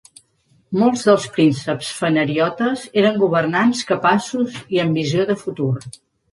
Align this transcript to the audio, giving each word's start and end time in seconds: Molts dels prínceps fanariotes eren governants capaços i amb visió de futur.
Molts 0.83 1.03
dels 1.09 1.27
prínceps 1.35 1.91
fanariotes 1.99 2.87
eren 3.03 3.21
governants 3.27 3.87
capaços 3.93 4.59
i 4.77 4.85
amb 4.87 5.01
visió 5.03 5.31
de 5.35 5.41
futur. 5.47 5.73